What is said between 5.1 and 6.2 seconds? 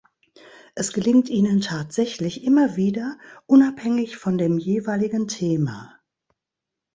Thema.